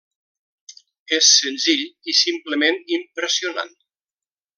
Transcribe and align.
És 1.17 1.27
senzill 1.41 1.83
i 2.13 2.17
simplement 2.21 2.81
impressionant. 2.99 3.71